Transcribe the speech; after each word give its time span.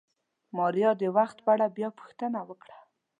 ماريا 0.57 0.91
د 1.01 1.03
وخت 1.17 1.37
په 1.45 1.49
اړه 1.55 1.67
بيا 1.77 1.89
پوښتنه 1.99 2.39
وکړه. 2.49 2.77